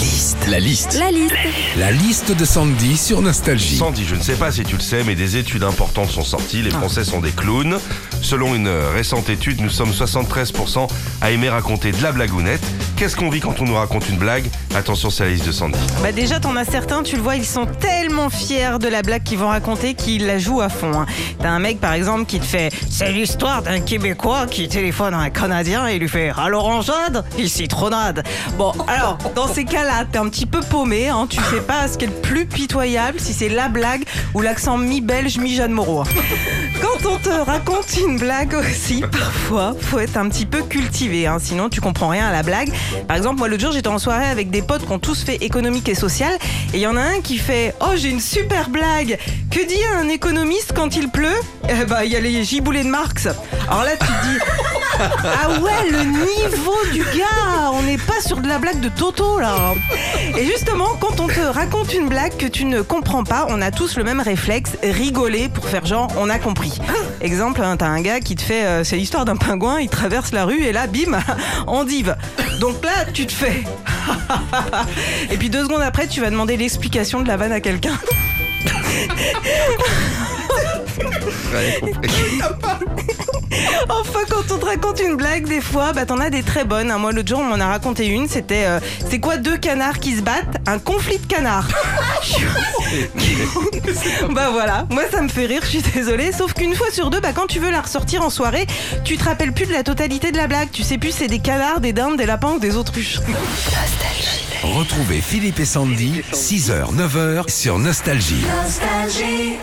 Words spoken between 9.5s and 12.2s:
nous sommes 73% à aimer raconter de la